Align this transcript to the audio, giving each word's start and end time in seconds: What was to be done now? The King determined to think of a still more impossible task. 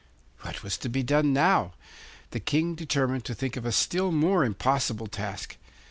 What 0.39 0.63
was 0.63 0.79
to 0.79 0.89
be 0.89 1.03
done 1.03 1.31
now? 1.31 1.73
The 2.31 2.39
King 2.39 2.73
determined 2.73 3.23
to 3.25 3.35
think 3.35 3.55
of 3.55 3.67
a 3.67 3.71
still 3.71 4.11
more 4.11 4.43
impossible 4.43 5.05
task. 5.05 5.57